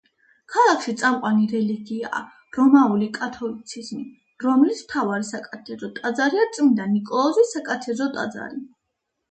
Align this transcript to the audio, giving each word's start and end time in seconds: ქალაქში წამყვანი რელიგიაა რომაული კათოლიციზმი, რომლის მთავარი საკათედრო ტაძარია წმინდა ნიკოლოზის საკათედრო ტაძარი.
ქალაქში 0.51 0.93
წამყვანი 1.01 1.43
რელიგიაა 1.51 2.21
რომაული 2.57 3.09
კათოლიციზმი, 3.19 4.01
რომლის 4.47 4.83
მთავარი 4.89 5.29
საკათედრო 5.31 5.95
ტაძარია 6.01 6.51
წმინდა 6.59 6.91
ნიკოლოზის 6.97 7.57
საკათედრო 7.59 8.11
ტაძარი. 8.21 8.67